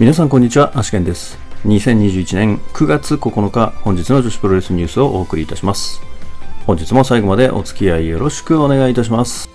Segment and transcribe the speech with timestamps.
[0.00, 1.36] 皆さんこんにちは、アシケンです。
[1.64, 6.00] 2021年9月9日、本日の女子プロレスニュースをお送りいたします。
[6.68, 9.50] 本日も最後までお付き合いよろしくお願いいたします。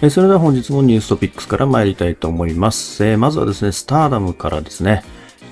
[0.00, 3.04] えそれでは本日もニューストピックスから参りたいと思います。
[3.04, 5.02] えーまずはですね、スターダムからですね、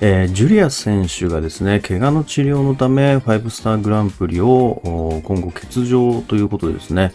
[0.01, 7.11] えージュリア選手がですね、怪我の治療のため、5スターグランプリを今後欠場ということでですね、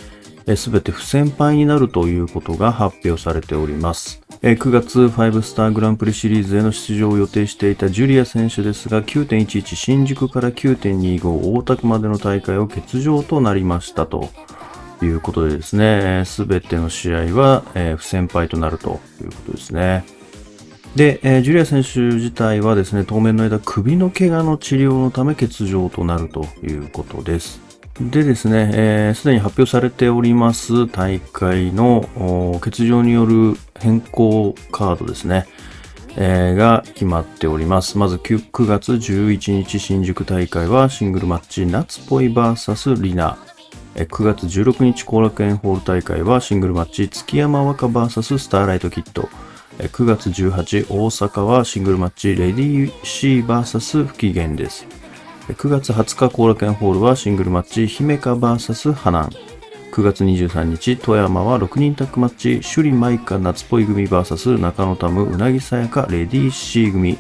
[0.56, 4.22] すべて不戦敗になるということが発表されております。
[4.42, 14.30] 9月5スターグランプリシリーズへの出場を予定していたジュリア選手ですが、9.11新宿から9.25大田区までの大会を欠場となりましたと
[15.02, 17.64] いうことでですね、すべての試合は、
[17.98, 20.06] 不戦敗となるということですね。
[20.96, 27.67] で、えジュリア選手自体はですね、当面の間、首の怪我の治療のため欠場となるということです。
[28.00, 35.48] でですね、えーでに発表されております大会の欠場による変更カードですね、
[36.16, 37.98] えーが決まっております。
[37.98, 43.40] まず 9, 9月11日新宿大会はシングルマッチ夏っぽい VS リナ。
[43.96, 49.28] 9月16日後楽園ホール大会はシングルマッチ月山若 VS スターライトキット。
[49.80, 54.86] 9月18大阪はシングルマッチレディーシー VS 不機嫌です。
[55.48, 59.58] 9月20日後楽園ホールはシングルマッチ姫香 VS 花南
[59.94, 67.18] 9月23日富山は6人タッグマッチ朱里舞華なつぽい組 VS 中野タムウナギ・サヤカレディ・C組。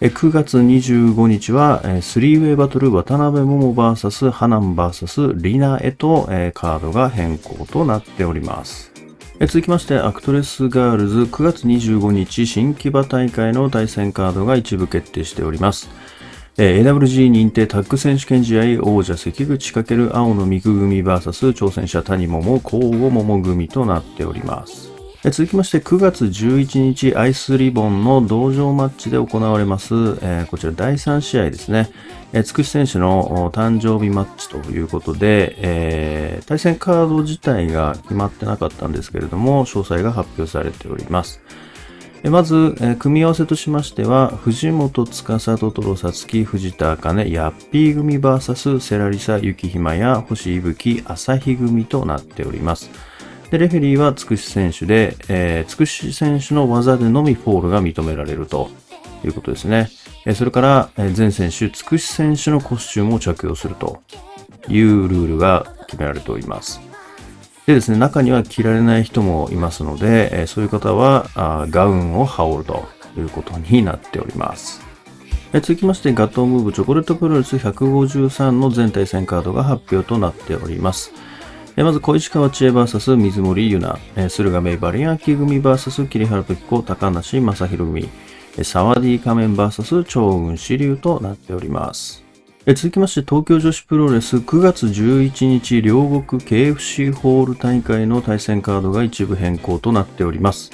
[0.00, 8.92] 9月25日はスリーウェイバトル渡辺桃 VS 花南 VS リナへとカードが変更となっております。
[9.40, 15.88] 続きまして、アクトレスガールズ9月25日新木場大会の対戦カードが一部決定しております。
[16.60, 24.90] AWG 認定タッグ選手権試合王者関口×青の三久組 VS 挑戦者谷桃交互桃組となっております。
[25.24, 30.16] 続きまして9月11日アイスリボンの同場マッチで行われます、
[30.50, 31.88] こちら第3試合ですね。
[32.44, 41.40] つくし選手の誕生日マッチということで、対戦カード自体が決まってなかったんですけれども、詳細が発表されております。
[42.28, 52.90] まず、え組み合わせとしましては、藤本つかさトトロさつき、藤田あかね、ヤッピー組 VS 世羅りさ、雪妃魔矢星いぶき、あさひ組となっております。
[53.50, 58.68] で、レフェリーはつくし選手で、えー、つくし選手の技でのみフォールが認められると
[59.24, 59.88] いうことですね。
[60.26, 64.02] えーそれから、え全選手、つくし選手のコスチュームを着用すると
[64.68, 66.89] いうルールが決められております。
[67.70, 74.80] でですね、中には着られない人もいますので、えそういう方はあガウンを羽織るということになっております。
[75.52, 81.12] え続きまして、ガトームーブチョコレートプロレス153の全対戦カードが発表となっております。
[81.76, 88.08] えまず、小石川知恵 VS 水森優奈、え駿河メイバリアン秋組 VS 桐原時子、高梨正宏組、
[88.64, 92.29] サワディ仮面 VS 長雲支流となっております。
[92.70, 100.70] え続きまして、東京女子プロレス9月11日両国 KFC ホール大会の対戦カードが一部変更となっております。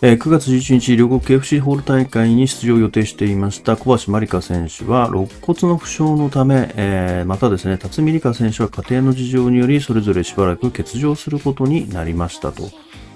[0.00, 12.62] え9月11日、両国 KFC ホール大会に出場を予定していました小橋まりか選手は肋骨の負傷のため、えーまたですね、辰巳梨花選手は家庭の事情によりそれぞれしばらく欠場することになりましたと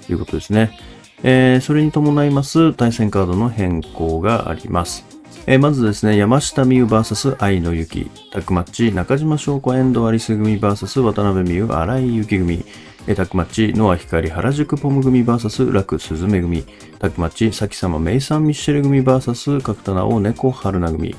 [0.09, 0.77] いうことですね。
[1.23, 5.12] えーそれに伴います対戦カードの変更があります。
[5.47, 12.65] えーまずですね、山下美優 VS 愛の雪、タッグマッチ、中島翔子遠藤アリス組 VS 渡辺美優荒井由紀組、
[13.09, 16.63] えータッグマッチ、ノア光原宿ポム組 VS 楽鈴芽組、
[17.01, 21.17] タッグマッチ、崎様メイサンミッシェル組 VS 角田直猫春菜組、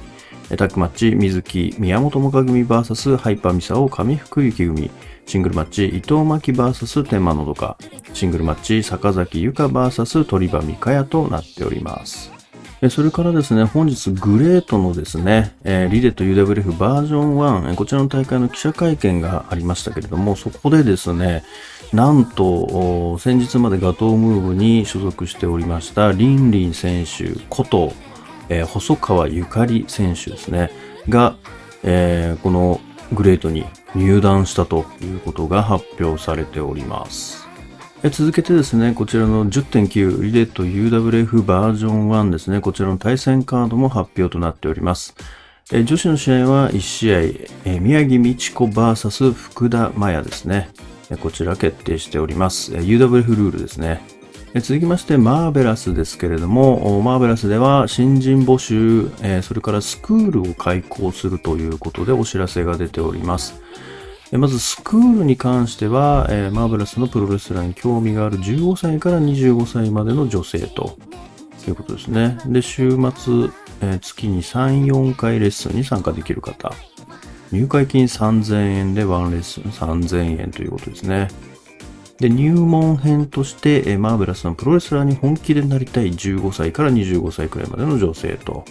[0.49, 4.89] えータッグマッチ、水木宮本萌歌組 VS ハイパーミサオ上福幸組、
[5.25, 7.77] シングルマッチ、伊藤真希 VS 天満のどか、
[8.13, 12.32] シングルマッチ、坂崎由香 VS 鳥羽美香也となっております。
[12.83, 21.45] えそれからですね、本日グレートのですね、えリレット UWF バージョン1、えこちらの大会の記者会見がありましたけれども、そこでですね、
[21.93, 27.93] なんと、先日までガトームーブに所属しておりましたリンリン選手こと、
[28.49, 30.69] え細川ゆかり選手ですね、
[31.07, 31.37] が、
[31.83, 32.81] えこの
[33.13, 33.63] グレートに
[33.95, 37.52] 入団したということが発表されております。
[38.09, 45.15] 続けてですね、こちらの10.9リレット UWF バージョン1ですね、こちらの対戦カードも発表となっております。
[45.71, 47.19] え女子の試合は1試合、
[47.63, 50.69] え宮城美智子 VS 福田麻也ですね。
[51.21, 52.73] こちら決定しております。
[52.73, 54.01] UWF ルールですね。
[54.55, 59.09] 続きまして、マーベラスですけれども、マーベラスでは新人募集、
[59.43, 63.61] それからスクールを開講するということでお知らせが出ております。
[64.37, 70.97] まずスクールに関しては、えー、マーベラスのプロレスラーに興味がある15歳から25歳までの女性と
[71.67, 72.39] いうことですね。
[72.47, 72.97] で、週末、
[73.81, 76.73] えー、月に3、4回レッスンに参加できる方。
[77.51, 81.27] 入会金3000円でワンレッスン3000円ということですね。
[82.17, 88.65] で、入門編として、えー、マーベラスのプロレスラーに本気でなりたい15歳から25歳くらいまでの女性と、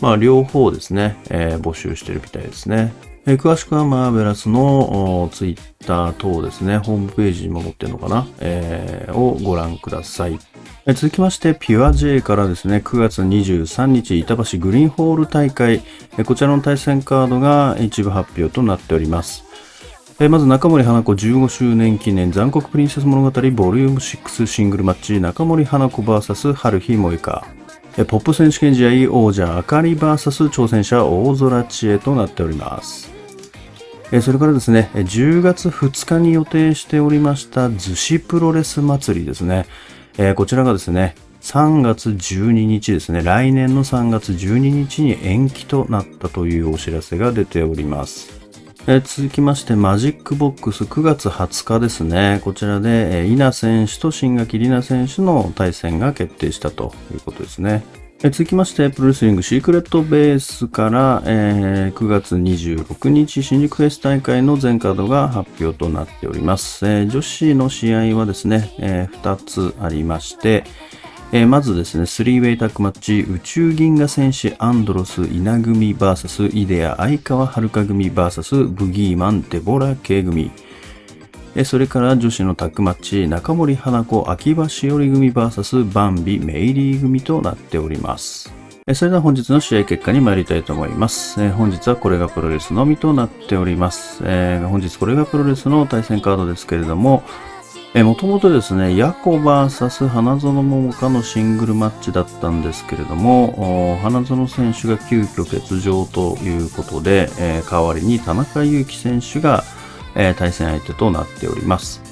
[0.00, 2.94] まあ、両方ですね、えー、募集してるみたいですね。
[3.30, 10.38] え、詳しくはマーベラスのツイッター等ですね、ホームページにも載ってるのかな、えー、をご覧ください。
[10.86, 15.82] え続きまして、ピュア J からですね、9月23日、板橋グリーンホール大会、
[16.16, 19.44] えこちらの対戦カードが一部発表となっております。
[20.30, 27.46] まず中森花子15周年記念残酷プリンセス物語ボリューム6シングルマッチ中森花子 VS 春日萌香。
[28.08, 33.17] ポップ選手権試合王者あかり VS 挑戦者大空知恵となっております。
[34.22, 39.66] それからですね、10月2日に予定しておりました逗子プロレス祭りですね。
[40.34, 48.38] こちらがですね、3月12日ですね、来年の3月12日に延期となったというお知らせが出ております。
[48.86, 52.40] 続きまして、マジックボックス9月20日ですね。
[52.42, 57.84] こちらで、稲選手と新垣里奈選手の対戦が決定したということですね。
[58.20, 66.84] え続きまして、プロレスリングシークレットベースから、えー、9月26日新宿フェス大会の全カードが発表となっております。
[66.84, 70.64] えー、女子の試合はですね、えー、2つありまして、
[71.30, 80.50] えー、まずですね、スリーウェイタックマッチ、宇宙銀河戦士アンドロス稲組 VS イデア相川遥組 VS ブギーマンデボラ K 組。
[81.64, 88.52] それから女子のタッグマッチ、中森花子、秋葉しおり組 VS バンビ、メイリー組となっております。
[88.94, 91.50] それでは本日の試合結果に参りたいと思います。
[91.50, 94.22] 本日はこれがプロレスのみとなっております。
[94.22, 97.22] 本日これがプロレスの対戦カードですけれども、
[97.94, 109.64] もともとですね、ヤコ VS 花園桃香のシングルマッチだったんですけれども、花園選手が急遽欠場ということで、え、代わりに田中裕樹選手が、
[110.18, 112.02] えー、対戦相手となっております。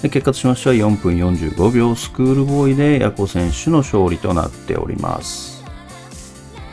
[0.00, 5.56] で結果としましては4分45秒スクールボーイでヤコ選手の勝利となっております。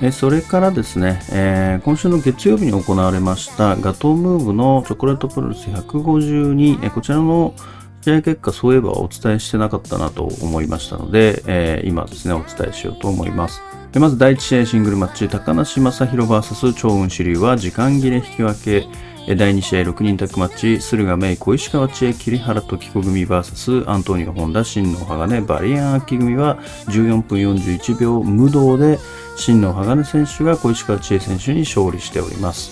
[0.01, 7.53] えそれからですね、えー、今週の月曜日に行われましたガトームーブのチョコレートプロレス152、えこちらの
[8.01, 13.61] 試合結果そういえばお伝えしてなかったなと思いましたので、えー、今ですね、お伝えしようと思います。
[13.93, 18.87] でまず第1試合シングルマッチ、高梨正宏 VS 超雲支流は時間切れ引き分け。
[19.25, 28.99] 第2試合6人タッグマッチ、駿河芽衣、小石川千恵、桐原時子組 VS アントニオ・本田、新野鋼、バリアン・アッキ組は14分41秒無動で
[29.37, 32.71] 新野鋼選手が小石川千恵選手に勝利しております。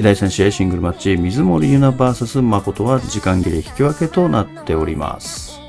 [0.00, 5.60] 第3試合シングルマッチ、水森優奈 VS 誠は時間切れ引き分けとなっております。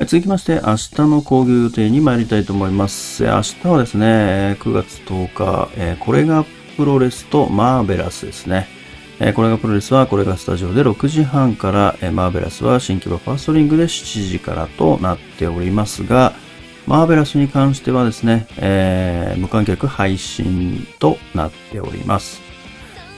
[0.00, 3.22] 続きまして、明日の講義予定に参りたいと思います。
[3.22, 6.44] 明日はですね、9月10日、これが
[6.76, 8.81] プロレスとマーベラスですね。
[9.24, 16.32] えこれがプロレスは、これがスタジオで6時半から、えマーベラスは新規場ファーストリングで7時からとなっておりますが、
[16.88, 22.40] マーベラスに関してはですね、えー、無観客配信となっております。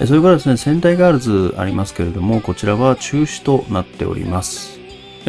[0.05, 4.79] それからですね、仙台ガールズありますけれども、こちらは中止となっております。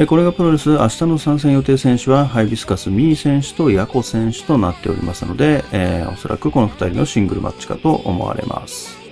[0.07, 9.04] これがプロレス、明日の参戦予定選手は、ハイビスカス・ミー選手とヤコ選手となっておりますので、えー、おそらくこの2人のシングルマッチかと思われます。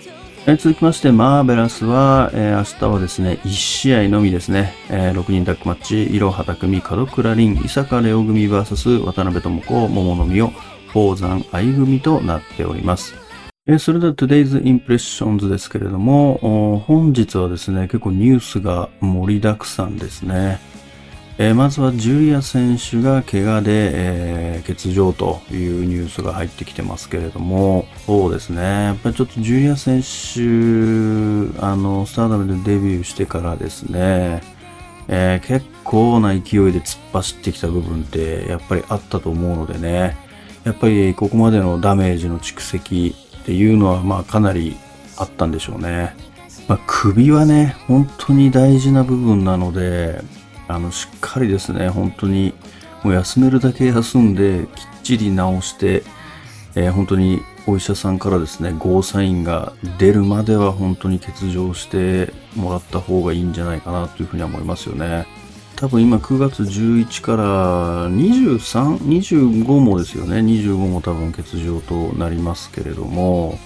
[0.45, 10.51] え、続きまして、マーベラスは、えー、明日はですね、1試合のみですね、えー、6人タッグマッチ、いろはた組、門倉凛、伊坂レオ組 VS 渡辺智子、桃の実を、
[10.87, 13.15] 宝山愛組となっております。
[13.67, 20.59] えそれでは Today's Impressions ですけれども、本日はですね、結構ニュースが盛りだくさんですね。
[21.39, 28.61] えまずはジュリア選手が怪我で、えー、欠場というニュースが入ってきてますけれども、そうですね。
[28.61, 34.43] やっぱりちょっとジュリア選手、あの、スターダムでデビューしてからですね、
[35.07, 40.15] えー、結構な勢いで突っ走ってきた部分ってやっぱりあったと思うのでね、
[40.63, 44.77] やっぱりここまでのダメージの蓄積っていうのはまあかなり
[45.17, 46.15] あったんでしょうね。
[46.67, 50.21] まあ、首はね、本当に大事な部分なので、
[50.67, 52.53] あの、しっかりですね、本当に
[53.03, 56.03] もう休めるだけ休んで、きっちり治して、
[56.75, 65.25] えー、本当にお医者さんからですね、ゴーサインが出るまでは本当に欠場してもらった方がいいんじゃないかなというふうには思いますよね。
[65.75, 70.37] 多分今9月11から23、25もですよね。
[70.37, 73.57] 25も多分欠場となりますけれども、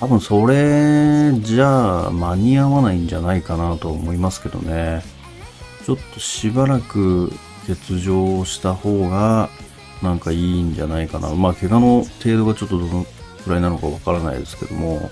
[0.00, 5.13] 多分それじゃあ間に合わないんじゃないかなと思いますけどね。
[5.84, 7.30] ちょっとしばらく
[7.66, 9.50] 欠場した方が
[10.02, 11.34] なんかいいんじゃないかな。
[11.34, 13.06] まあ怪我の程度がちょっとどの
[13.44, 15.10] くらいなのかわからないですけども、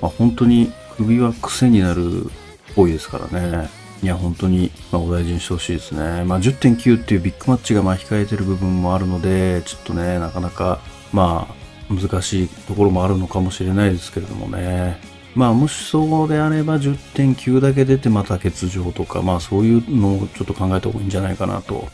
[0.00, 2.28] まあ、本当に首は癖になるっ
[2.74, 3.70] ぽいですからね。
[4.02, 6.24] いや、本当に、まあ、お大事にしてほしいですね。
[6.24, 10.80] まあ、10.9っていうビッグマッチがまあ控えてる部分もあるので、ちょっとね、なかなか、
[11.12, 11.54] まあ、
[11.94, 15.11] 難しいところもあるのかもしれないですけれどもね。
[15.34, 21.88] まあもしそうであれば10.9だけ出てまた欠場とか、まあそういうのをちょっと考えた方がいいんじゃないかなと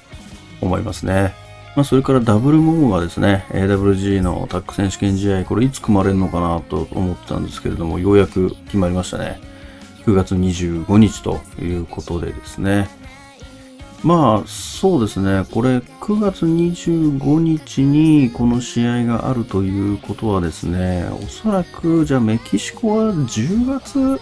[0.61, 1.35] 思いますね。
[1.77, 9.41] まあそれからダブルモーがですね、AWG のタック選手権試合、これいつ組まれるのかなと思ってたんですけれども、ようやく決まりましたね。
[10.05, 12.89] 9月25日ということでですね。
[14.03, 15.45] まあ、そうですね。
[15.51, 24.21] これ、9月25日にこの試合があるということはですね、おそらく、じゃあメキシコは10月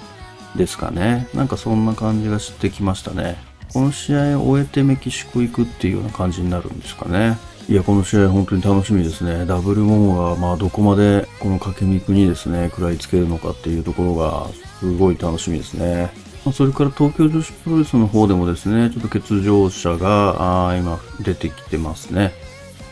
[0.57, 1.29] ですかね。
[1.35, 3.37] なんかそんな感じがしてきましたね。
[3.73, 7.37] この試合を終えてメキシコ行くっていうような感じになるんですかね。
[7.69, 9.45] いや、この試合本当に楽しみですね。
[9.45, 14.47] ダブルモモが、まあどこまでこの掛け肉にですね、食らいつけるのかっていうところが、
[14.79, 16.13] すごい楽しみですね。
[16.45, 22.35] まあそれから東京女子プロレスの方でもですね、ちょっと欠場者があ今出てきてますね。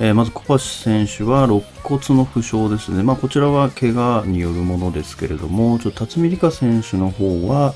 [0.00, 3.04] えー、まず小橋選手は肋骨の負傷ですね。
[3.04, 7.75] まあこちらは怪我によるものですけれども、ちょっと辰巳梨花選手の方は、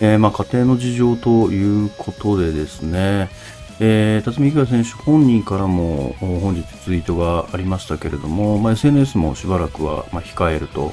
[0.00, 3.28] えー、まあ家庭の事情ということでですね、
[3.82, 10.92] えー、辰巳梨花選手本人からも本日ツイートがありましたけれども、まあ、SNS もしばらくは控えると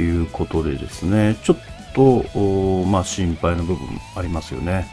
[0.00, 1.56] いうことでですね、ちょっ
[1.92, 3.78] と、まあ、心配な部分
[4.16, 4.86] ありますよね。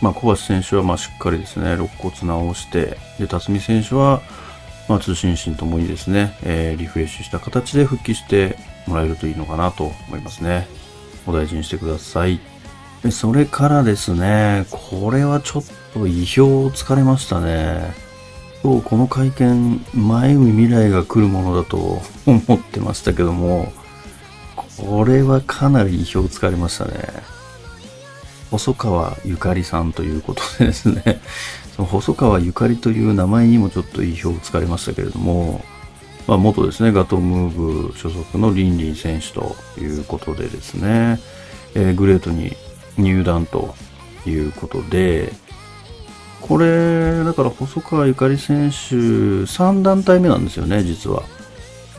[0.00, 4.22] まあ、小橋選手はましっかりですね、肋骨直して、で、辰巳選手は、
[4.88, 10.68] ま、通信心ともにですね、えー、リフレッシュした形で復帰してもらえるといいのかなと思いますね。
[11.26, 12.38] お大事にしてください。
[13.10, 17.94] それからですね、これはちょっと意表をつかれましたね。
[18.62, 23.72] 今日この会見、前海未来が来るものだと思ってましたけども、
[24.78, 27.34] これはかなり意表をつかれましたね。
[28.50, 31.20] 細川ゆかりさんということでですね、
[31.76, 35.64] そ の細川ゆかりという名前にもちょっと意表をつかれましたけれども、
[36.26, 41.20] まあ、元ですね、ガトムーブ所属のリンリン選手ということでですね、
[41.74, 42.56] えー、グレートに
[42.96, 43.74] 入団と
[44.26, 45.32] いうことで、
[46.46, 51.22] これ、だから細川ゆかり選手、3団体目なんですよね、実は。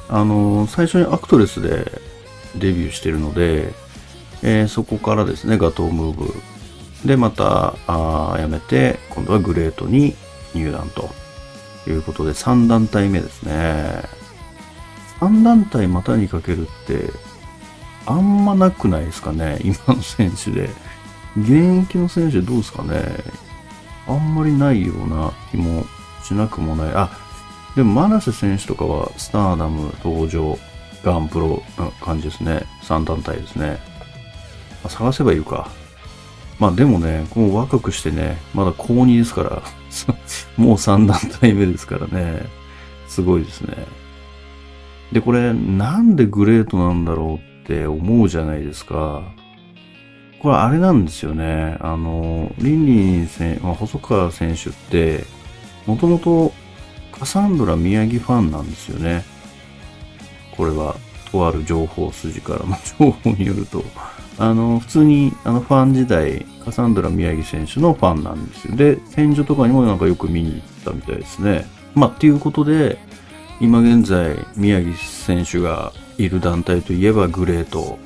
[0.08, 1.92] あの、最初にアクトレスで
[2.56, 3.74] デビューしてるので、
[4.44, 6.32] えー、そこからですね、ガトームーブ
[7.06, 10.14] でまたあ辞めて、今度はグレートに
[10.54, 11.10] 入団と
[11.90, 14.04] いうことで3団体目ですね。
[15.22, 17.10] 3団体股にかけるって
[18.06, 20.70] あんまなくないですかね、今の選手で。
[21.36, 23.02] 現役の選手どうですかね。
[24.08, 25.86] あんまりないような気も
[26.24, 26.92] しなくもない。
[26.94, 27.10] あ、
[27.76, 30.58] でもマナセ選手とかはスターダム登場
[31.04, 32.64] ガンプロな感じですね。
[32.84, 33.80] 3団体ですね。
[34.84, 35.70] まあ、探せばいいか。
[36.60, 39.62] まあでもね、こう若くしてね、まだ高2ですから、
[40.58, 42.44] もう3団体目ですからね。
[43.08, 43.86] すごいですね。
[45.12, 49.22] で、これ、なんでグレートなんだろうって思うじゃないですか。
[50.46, 51.76] これあれなんですよね。
[51.80, 55.26] あの、リンリン選、ま、細川選手って、
[55.88, 56.54] もともと
[57.12, 59.24] カサンドラ宮城ファンなんですよね。
[60.56, 60.98] これは、
[61.32, 63.84] とある情報筋からの 情報によると、
[64.38, 68.76] あの、普通に、あの、ファン時代、カサンドラ宮城選手のファンなんですよ。
[68.76, 71.66] で、戦場とかにもなんかよく見に行ったみたいですね。
[71.96, 73.00] まあ、っていうことで、
[73.60, 77.98] 今現在、宮城選手がいる団体といえばグレート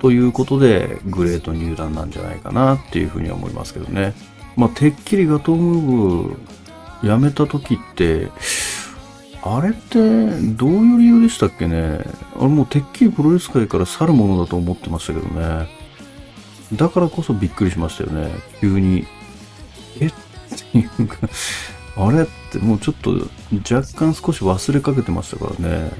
[0.00, 4.14] ということで、グレート入団なんじゃないかなっていうふうには思いますけどね。
[4.56, 6.34] まあ、てっきりガトームー
[7.02, 8.28] ブ辞めた時って、
[9.42, 12.00] あれってどういう理由でしたっけね
[12.36, 15.68] あれもうてっきりプロレス界から去るものだと思ってましたけどね。
[16.74, 18.32] だからこそびっくりしましたよね。
[18.60, 19.06] 急に。
[20.00, 20.06] え？
[20.06, 20.12] っ
[20.72, 21.16] ていうか
[21.96, 23.12] あれってもうちょっと
[23.74, 25.90] 若干少し忘れかけてましたからね。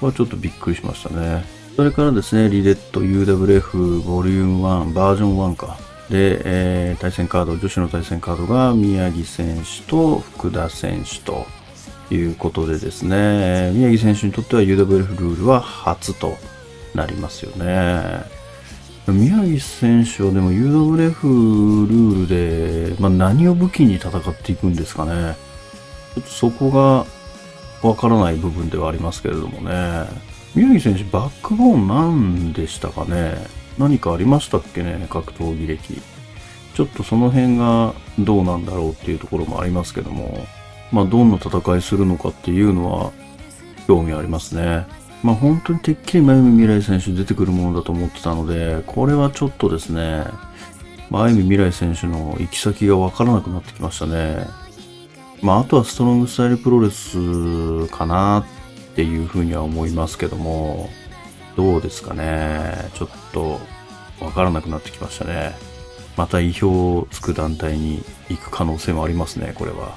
[0.00, 1.44] これはちょっとびっくりしましたね。
[1.76, 5.76] それからですね、リレット UWF ボリューム1バージョン1か。
[6.10, 11.46] で、えー、対戦カード、女子の対戦カードが宮城選手と福田選手と、
[12.10, 16.36] いうことでですね、宮城選手にとっては UWF ルールは初と
[16.94, 18.22] なりますよね。
[19.08, 25.36] 宮城選手はでも UWF ルールで、まあ、何を武器に戦っていくんですかね。
[26.14, 30.25] ちょっとそこがわからない部分ではありますけれどもね。
[30.56, 33.36] 宮城選手、バックボーン何でしたかね
[33.78, 36.00] 何かありましたっけね格闘技歴。
[36.74, 40.46] ちょっとその辺がどうなんだろうっていうところもありますけども、
[40.90, 43.12] まあ、どんな戦いするのかっていうのは
[43.86, 44.86] 興味ありますね。
[45.22, 50.24] まあ、本当にてっきり真由美未来選手出てくるものだと思ってたので、これはちょっとですね、
[51.10, 54.46] 真由美未来選手の行き先がわからなくなってきましたね。
[55.42, 58.46] まあ、あとはストロングスタイルプロレスかな
[58.96, 60.88] っていうふうには思いますけども、
[61.54, 62.90] どうですかね。
[62.94, 63.60] ちょっと
[64.24, 65.54] わからなくなってきましたね。
[66.16, 69.94] また意表をつく団体に行く可能性もありますね、これは。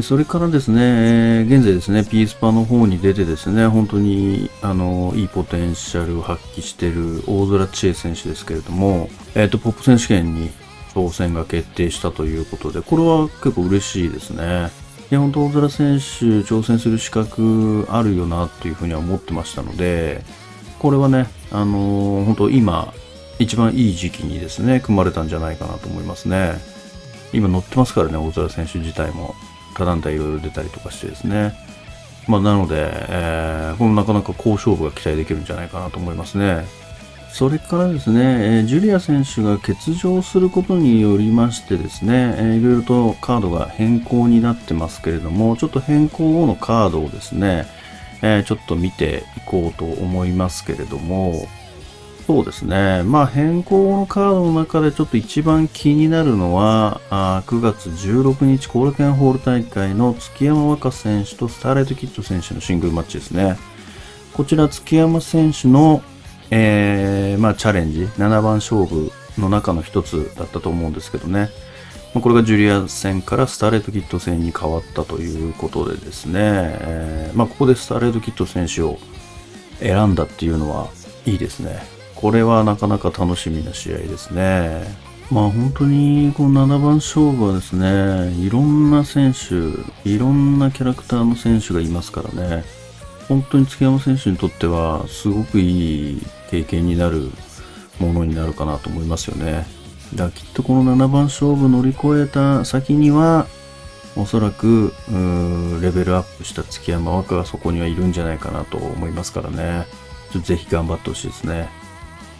[0.00, 10.50] それからですね、現在ですね、ピースパの方に出てですね、本当に、あの、いいポテンシャルを発揮している大空知恵選手ですけれども、えっ、ー、と、ポップ選手権に
[10.94, 14.70] 挑戦が決定したということで、これは結構嬉しいですね。
[15.10, 16.04] いや、本当大空選手
[16.46, 20.22] 挑戦する資格あるよなっていうふうには思ってましたので、
[20.78, 22.94] これはね、あのー、本当今、
[23.40, 26.54] 一番いい時期にですね、組まれたんじゃないかなと思いますね。
[27.32, 29.34] 今乗ってますからね、大空選手自体も。
[29.74, 31.54] 他団体いろいろ出たりとかしてですね。
[32.28, 32.76] まあ、なので、
[33.08, 36.66] えー、このなかなか好勝負が期待できるんじゃないかなと思いますね。
[37.32, 47.66] それからですね、え、ジュリア選手が欠場することによりましてですね、えー、いろいろとカードが変更になってますけれども、ちょっと変更後のカードをですね、
[48.22, 51.48] え、ちょっと見ていこうと思いますけれども、
[52.26, 53.02] そうですね。
[53.02, 63.56] まあ変更のカードの中でちょっと一番気になるのは、あ9月16日コールケンホール大会の月山若選手とスターレットキッド選手のシングルマッチですね。
[64.32, 66.02] こちら月山選手の、
[66.50, 71.50] えー、まあチャレンジ、7番勝負の中の一つだったと思うんですけどね。
[72.14, 78.98] これがジュリア戦からスターレットキッド戦に変わったということでですね、えー、まあ、ここでスターレットキッド選手を
[79.78, 80.88] 選んだっていうのは
[81.24, 81.80] いいですね。
[82.16, 84.82] これはなかなか楽しみな試合ですね。
[85.30, 89.54] まあ本当にこの7番勝負はですね、いろんな選手、
[90.08, 92.64] いろんなキャラクターの選手がいますからね、
[93.30, 97.30] 本当に月山選手にとってはすごくいい経験になる
[98.00, 99.66] ものになるかなと思いますよね。
[100.16, 103.46] だきっとこの7番勝負乗り越えた先には、
[104.16, 104.92] おそらく
[105.80, 109.86] レベルアップした月山若がそこにはいるんじゃないかなと思いますからね。
[110.32, 111.68] ちょっとぜひ頑張ってほしいですね。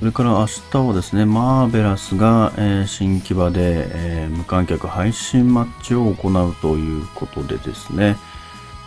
[0.01, 8.17] それから明日はですね、マーベラスが、えー、新木場で、えー、無観客配信マッチを行うということでですね、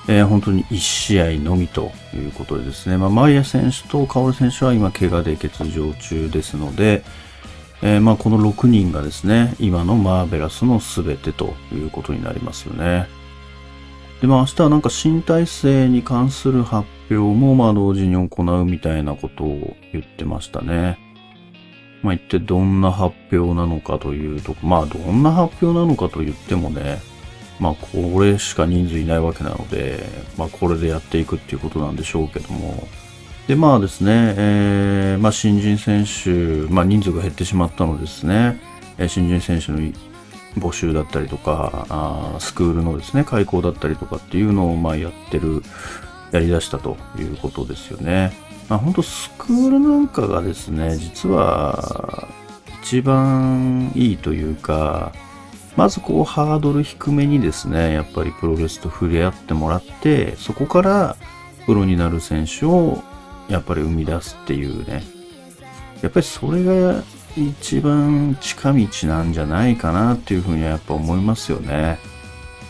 [0.08, 7.04] えー、本当に1試合のみということでですね、まあ、マリア選手とカオル選手は今怪我で欠場中ですので、
[7.82, 13.08] えー、まあこの6人がですね、今のマーベラスの全てということになりますよね。
[14.22, 20.98] で、まあ明日はなんか新体制に関する発表もまあ同時に行うみたいなことを言ってましたね。
[22.04, 27.02] まあ、一体どんな発表なのかというと、まあ、どんな発表なのかと言ってもね、
[27.60, 30.04] まあ、これしか人数いないわけなので、
[30.38, 32.88] まあ、これでやっていくっていうことなんでしょうけども。
[33.48, 36.30] で、まあですね、えー、まあ、新人選手、
[36.72, 38.60] まあ、人数が減ってしまったのですね、
[38.98, 39.80] え新人選手の
[40.58, 45.62] 募集だったりとか、あスクールのですね、開講だったりとかっていうのを、まあ、やってる、
[46.32, 48.34] やり出したということですよね。
[48.70, 52.28] まあ、本当スクールなんかがですね、実は
[52.82, 55.12] 一番いいというか、
[55.76, 61.16] まずこうハードル低めにですね、やっぱりプロレスと触れ合ってもらって、そこから
[61.66, 63.02] プロになる選手を
[63.48, 65.04] やっぱり生み出すっていうね。
[66.02, 67.04] やっぱりそれが
[67.36, 71.98] 一番近道なんじゃないかなっていうふうにはやっぱ思いますよね。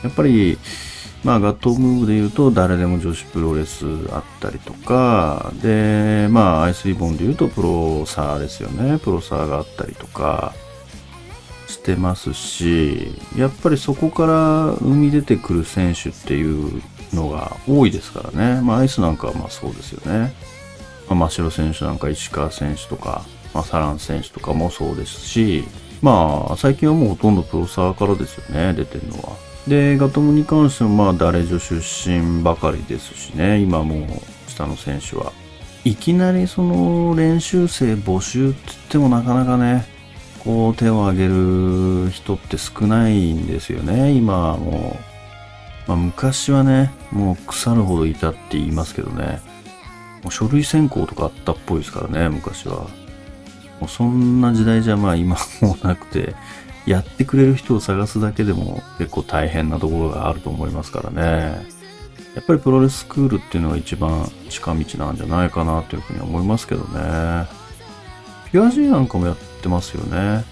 [0.03, 0.57] やっぱり
[1.23, 8.99] まあ、ガットムーブで言うと、誰でも女子プロレスあったりとか、で、まあ、アイスリボンで言うと、プロサーですよね。
[8.99, 10.53] プロサーがあったりとか、
[11.83, 16.81] してますし、やっぱりそこから生み出てくる選手っていう
[17.13, 18.61] のが多いですからね。
[18.61, 20.33] まあ、アイスなんかはまあそうですよね。
[21.09, 25.65] まあ、真城選手なんか石川選手とか、まあ、サラン選手とかもそうですし、
[26.01, 29.35] まあ、最近はもうほとんどプロサーからですよね、出てるのは。
[29.67, 31.75] で、ガトムに関しても、まあ、誰女出
[32.09, 35.33] 身ばかりですしね、今もう、下の選手は。
[35.83, 39.85] いきなりその練習生募集って言ってもなかなかね、
[40.43, 44.97] こう手を挙げる人って少ないんですよね、今はも
[45.87, 45.89] う。
[45.89, 49.41] まあ、昔はね、もう腐るほどいたって言いますけどね、
[50.23, 52.87] もう書類選考とかあったっぽいですからね、昔は。
[53.79, 56.35] もうそんな時代じゃまあ今もなくて、
[56.85, 61.65] やってくれる人を探すだけでも結構大変なところがあると思いますからね。
[62.35, 67.47] やっぱりプロレススクールっていうのが一番近道なんじゃないかなというふうに思いますけどね。
[68.51, 70.43] ピュア G なんかもやってますよね。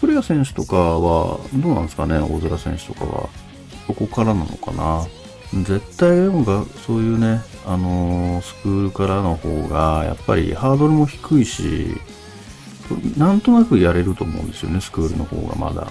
[0.00, 3.28] 古谷選手とかは、どうなんですかね、大空選手とかは。
[3.86, 5.06] そこからなのかな。
[5.62, 11.96] 絶対なんかそういうね、あのー、スクールからの方が、やっぱりハードルも低いし、
[13.16, 15.86] なんとなくやれると思うんですよね、スクールの方がまだ。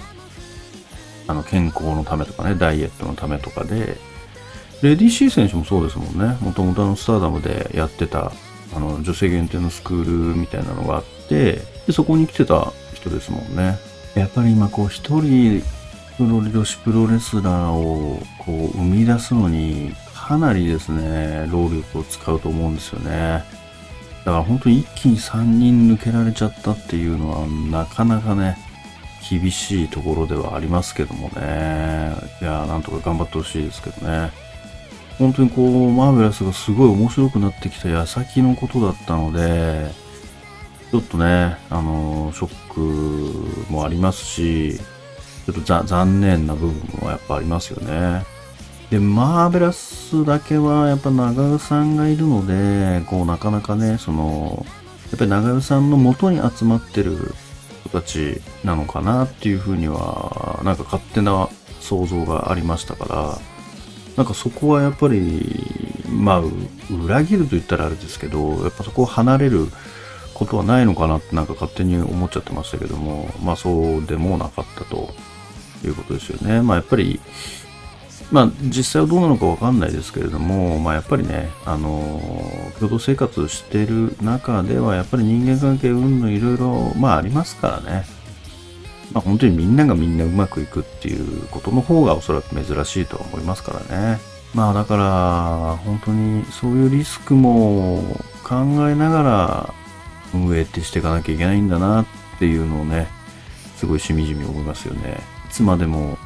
[1.26, 3.96] あの、健康のためとかね、ダイエットのためとかで。
[4.82, 6.36] レディーシー選手もそうですもんね。
[6.40, 8.32] もともとあの、スターダムでやってた、
[8.76, 13.78] あの、女性限定のスクールみたいなのがあって、で、そこに来てた人ですもんね。
[14.14, 15.62] やっぱり今こう、一人、
[16.16, 23.44] プロ女子プロレスラーをこう生み出すのにかなりですね、労力を使うと思うんですよね。
[24.24, 28.56] だから本当に一気に3人抜けられちゃったっていうのはなかなかね、
[29.28, 32.14] 厳しいところではありますけどもね。
[32.40, 34.30] いや、なんとか頑張ってほしいですけどね。
[35.18, 39.90] 本当にこう、マーベラスがすごい面白くなってきた矢先のことだったので、
[40.94, 44.78] ちょっとね、あの、ショックもありますし、
[45.44, 48.24] ちょっと残念な部分もやっぱありますよね。
[48.90, 54.64] で、マーベラスだけはやっぱ長尾さんがいるので、こうなかなかね、その、
[55.10, 57.34] やっぱり長尾さんの元に集まってる
[57.86, 61.48] 人たちなのかなっていうふうには、なんか勝手な
[61.80, 63.38] 想像がありましたから、
[64.16, 65.66] なんかそこはやっぱり、
[66.08, 66.42] まあ、
[66.88, 69.72] 裏切ると言ったらあれですけど、やっぱそこを離れる
[70.34, 75.14] ことはないのかなってなんか勝手に思っちゃってましたけども、まあそうでもなかったと
[75.84, 76.60] いうことですよね。
[76.60, 77.20] まあやっぱり、
[78.32, 82.20] まあ実際はどうなのかわかんないですけれども、まあやっぱりね、あの
[82.80, 88.04] 共同生活してる中ではやっぱり人間関係うんぬいろいろ、まあありますからね。
[89.12, 94.18] まあ本当にみんながみんなうまくいくっていうことの方がおそらく珍しいとは思いますからね。
[94.54, 98.02] まあだから、本当にそういうリスクも
[98.44, 98.56] 考
[98.88, 99.74] えながら
[100.34, 102.06] 運営ってしていかなきゃいけないんだなっ
[102.38, 103.06] ていうのをね、
[103.76, 105.18] すごいしみじみ思いますよね。
[105.46, 106.18] いつまでも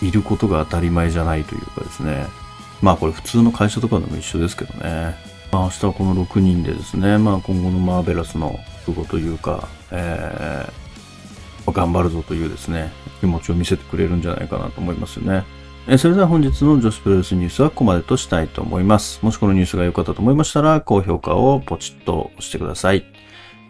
[0.00, 2.26] いることが当たり前じゃないというかですね。
[2.80, 5.16] まあこれ普通の会社とかでも一緒ですけどね。
[5.50, 15.44] まあ明日はこの6人でですね、まあ今後のマーベラスの覚悟というか、えー、頑張るぞというですね、気持ちを見せてくれるんじゃないかなと思いますよね。
[15.90, 19.20] えそれでは本日の女子プロレスニュースはここまでとしたいと思います。
[19.22, 23.06] もしこのニュースが良かったと思いましたら、高評価をポチッと押してください。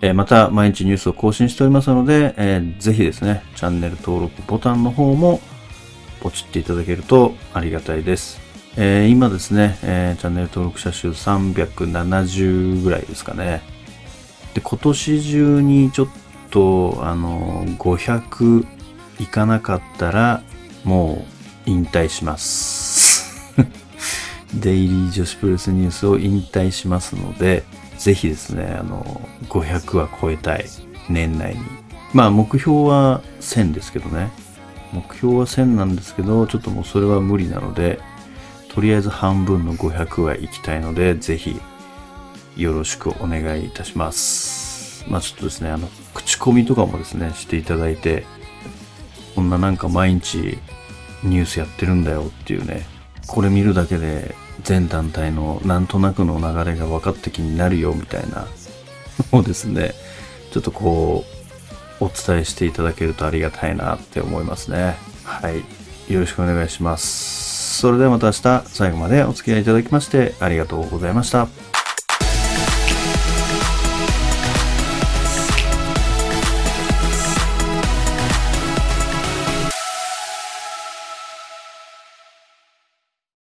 [0.00, 5.40] えまた毎日ニュースを更新しておりますので、えー、ぜひですね、チャンネル登録ボタンの方も
[6.20, 8.40] ポチっていただけるとありがたいです。
[8.76, 13.60] えー、今ですね、えー、チャンネル登録者数370ぐらいですかね。
[14.54, 16.08] で、今年中にちょっ
[16.50, 18.66] と、あの、500
[19.18, 20.42] いかなかったら、
[20.84, 21.26] も
[21.66, 23.52] う引退します。
[24.54, 27.64] デイリー女子プレスニュースを引退しますので、
[27.98, 30.64] ぜひですね、あの、500は超えたい。
[31.08, 31.60] 年内に。
[32.14, 34.30] まあ、目標は1000ですけどね。
[34.92, 38.00] 目標は1000なんですけど、ちょっともうそれは無理なので、
[38.72, 41.60] とりあえず半分の500は行きたいので、ぜひ、
[42.56, 45.04] よろしくお願いいたします。
[45.08, 48.24] まあちょっとですね、あの、口コミとかもですね、していただいて、
[49.34, 50.58] こんななんか毎日
[51.22, 52.86] ニュースやってるんだよっていうね、
[53.26, 58.46] これ見るだけで全団体のなんとなくの流れが分かって気になるよみたいな
[59.32, 59.94] のをですね、
[60.52, 61.24] ちょっとこ
[62.00, 64.96] う、お伝えしていただけるとありがたいなって思いますね。
[65.24, 65.64] はい。
[66.12, 67.78] よろしくお願いします。
[67.78, 71.67] それではまた明日最後までお付き合いいただきましてありがとうございました。